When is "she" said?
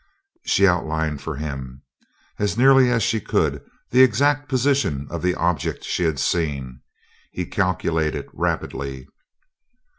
0.45-0.65, 3.03-3.21, 5.83-6.01